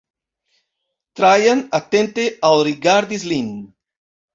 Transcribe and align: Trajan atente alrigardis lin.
Trajan 1.21 1.63
atente 1.83 2.27
alrigardis 2.53 3.33
lin. 3.33 3.59